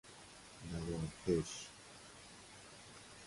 [0.71, 1.51] نوار کش